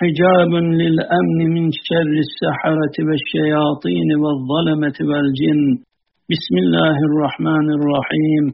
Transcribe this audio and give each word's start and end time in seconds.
حجاب 0.00 0.52
للأمن 0.80 1.38
من 1.54 1.64
شر 1.88 2.12
السحرة 2.26 2.96
والشياطين 3.08 4.10
والظلمة 4.22 4.98
والجن. 5.10 5.62
بسم 6.32 6.54
الله 6.64 6.96
الرحمن 7.10 7.66
الرحيم. 7.78 8.44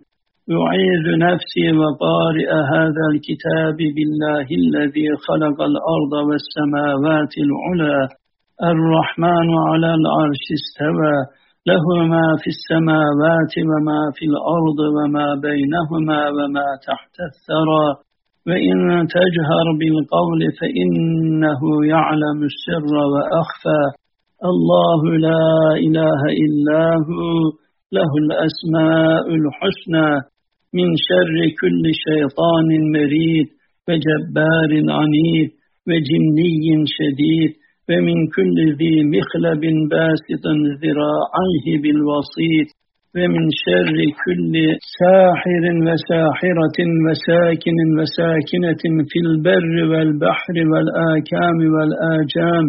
أعيذ 0.64 1.04
نفسي 1.26 1.66
وقارئ 1.80 2.50
هذا 2.74 3.04
الكتاب 3.12 3.76
بالله 3.96 4.46
الذي 4.62 5.08
خلق 5.26 5.58
الأرض 5.72 6.12
والسماوات 6.28 7.32
العلى. 7.46 7.98
الرحمن 8.72 9.48
على 9.68 9.90
العرش 10.00 10.44
استوى. 10.58 11.16
له 11.70 11.84
ما 12.14 12.26
في 12.42 12.48
السماوات 12.56 13.54
وما 13.70 14.00
في 14.16 14.24
الأرض 14.32 14.80
وما 14.96 15.28
بينهما 15.46 16.20
وما 16.36 16.68
تحت 16.88 17.14
الثرى. 17.30 17.86
وإن 18.48 19.06
تجهر 19.16 19.66
بالقول 19.80 20.40
فإنه 20.60 21.60
يعلم 21.86 22.38
السر 22.50 22.94
وأخفى. 23.12 23.82
الله 24.50 25.02
لا 25.18 25.48
إله 25.86 26.20
إلا 26.44 26.82
هو 27.08 27.22
له 27.92 28.10
الأسماء 28.24 29.26
الحسنى. 29.40 30.10
من 30.74 30.88
شر 31.08 31.36
كل 31.60 31.84
شيطان 32.06 32.68
مريد 32.96 33.46
وجبار 33.88 34.70
عنيد 34.98 35.50
وجني 35.88 36.84
شديد. 36.96 37.52
ومن 37.88 38.18
كل 38.36 38.56
ذي 38.80 39.04
مخلب 39.04 39.62
باسط 39.90 40.44
ذراعيه 40.82 41.66
بالوسيط 41.82 42.68
ومن 43.16 43.44
شر 43.64 43.96
كل 44.24 44.54
ساحر 45.00 45.64
وساحرة 45.86 46.78
وساكن 47.06 47.78
وساكنة 47.98 48.82
في 49.10 49.18
البر 49.26 49.74
والبحر 49.90 50.56
والآكام 50.72 51.58
والآجام 51.74 52.66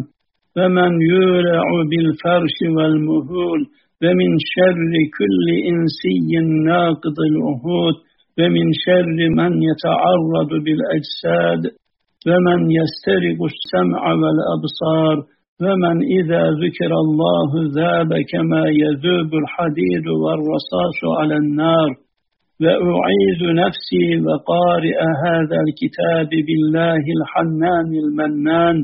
ومن 0.58 0.92
يورع 1.14 1.66
بالفرش 1.90 2.58
والمهول 2.78 3.62
ومن 4.04 4.32
شر 4.54 4.92
كل 5.18 5.48
إنسي 5.72 6.30
ناقض 6.68 7.18
العهود 7.30 7.96
ومن 8.40 8.68
شر 8.86 9.18
من 9.40 9.52
يتعرض 9.70 10.52
بالأجساد 10.66 11.62
ومن 12.30 12.60
يسترق 12.80 13.40
السمع 13.54 14.02
والأبصار 14.22 15.16
ومن 15.64 15.98
إذا 16.20 16.44
ذكر 16.64 16.92
الله 17.06 17.50
ذاب 17.80 18.12
كما 18.32 18.64
يذوب 18.84 19.32
الحديد 19.44 20.06
والرصاص 20.24 21.00
على 21.20 21.36
النار 21.36 21.90
وأعيذ 22.62 23.42
نفسي 23.64 24.08
وقارئ 24.26 25.00
هذا 25.26 25.58
الكتاب 25.66 26.30
بالله 26.48 27.04
الحنان 27.18 27.90
المنان 28.04 28.76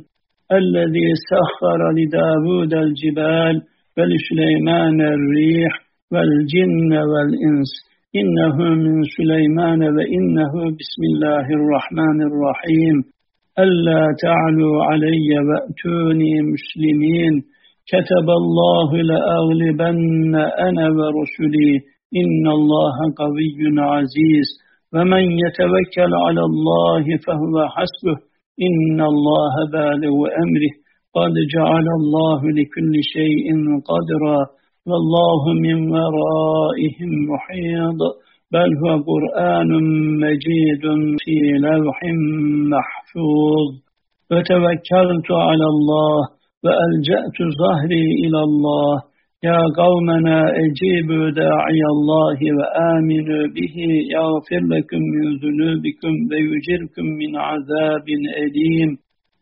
الذي 0.60 1.10
سخر 1.32 1.80
لداود 2.00 2.74
الجبال 2.74 3.56
ولسليمان 3.98 5.02
الريح 5.02 5.74
والجن 6.12 6.92
والإنس. 7.12 7.72
إنه 8.16 8.58
من 8.84 9.04
سليمان 9.18 9.82
وإنه 9.84 10.54
بسم 10.80 11.02
الله 11.14 11.46
الرحمن 11.60 12.18
الرحيم. 12.30 12.98
ألا 13.64 14.02
تعلوا 14.24 14.84
علي 14.84 15.30
وأتوني 15.48 16.34
مسلمين. 16.42 17.42
كتب 17.88 18.30
الله 18.30 18.90
لأغلبن 18.96 20.36
أنا 20.36 20.86
ورسلي. 20.90 21.74
إن 22.22 22.48
الله 22.48 22.96
قوي 23.18 23.80
عزيز. 23.80 24.48
ومن 24.96 25.24
يتوكل 25.32 26.12
على 26.26 26.42
الله 26.42 27.04
فهو 27.28 27.68
حسبه. 27.68 28.18
إن 28.68 29.02
الله 29.02 29.54
بالغ 29.74 30.16
أمره. 30.44 30.74
قد 31.16 31.34
جعل 31.56 31.86
الله 32.00 32.42
لكل 32.44 32.94
شيء 33.04 33.48
قدرا. 33.90 34.40
والله 34.88 35.54
من 35.54 35.92
ورائهم 35.92 37.12
محيط. 37.32 38.02
بل 38.53 38.71
هو 38.83 38.91
قرآن 39.11 39.71
مجيد 40.25 40.85
في 41.25 41.37
لوح 41.67 41.99
محفوظ 42.73 43.69
وتوكلت 44.31 45.29
على 45.49 45.67
الله 45.75 46.19
وألجأت 46.65 47.39
ظهري 47.63 48.07
إلى 48.25 48.41
الله 48.49 48.95
يا 49.45 49.61
قومنا 49.83 50.39
أجيبوا 50.65 51.31
داعي 51.31 51.83
الله 51.95 52.39
وآمنوا 52.59 53.45
به 53.57 53.77
يغفر 54.17 54.63
لكم 54.75 55.03
من 55.15 55.27
ذنوبكم 55.43 56.13
ويجركم 56.31 57.07
من 57.21 57.33
عذاب 57.37 58.07
أليم 58.45 58.91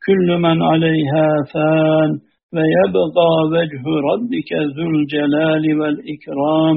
كل 0.07 0.29
من 0.45 0.63
عليها 0.63 1.29
فان 1.53 2.11
ويبقى 2.55 3.31
وجه 3.55 3.83
ربك 4.11 4.51
ذو 4.77 4.87
الجلال 4.97 5.65
والإكرام 5.81 6.77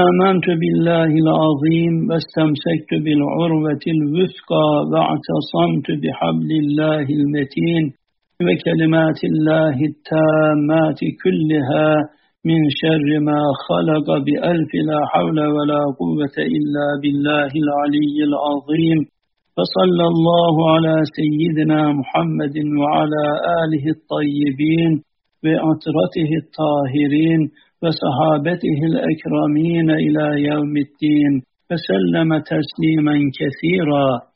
آمنت 0.00 0.46
بالله 0.62 1.10
العظيم 1.24 1.94
واستمسكت 2.10 2.90
بالعروة 3.04 3.84
الوثقى 3.96 4.68
واعتصمت 4.92 5.88
بحبل 6.02 6.50
الله 6.62 7.06
المتين 7.20 7.84
وكلمات 8.46 9.20
الله 9.32 9.76
التامات 9.90 11.00
كلها 11.24 11.88
من 12.48 12.60
شر 12.80 13.08
ما 13.28 13.40
خلق 13.68 14.06
بألف 14.26 14.70
لا 14.90 15.00
حول 15.12 15.38
ولا 15.56 15.82
قوة 16.00 16.36
إلا 16.58 16.86
بالله 17.02 17.50
العلي 17.64 18.16
العظيم 18.28 18.98
فصلى 19.56 20.04
الله 20.12 20.54
على 20.74 20.94
سيدنا 21.18 21.80
محمد 22.00 22.56
وعلى 22.80 23.24
آله 23.62 23.84
الطيبين 23.96 24.92
وأطرته 25.44 26.30
الطاهرين 26.42 27.40
وصحابته 27.82 28.78
الأكرمين 28.92 29.88
إلى 29.90 30.26
يوم 30.50 30.74
الدين 30.86 31.32
فسلم 31.68 32.30
تسليما 32.38 33.16
كثيرا. 33.38 34.31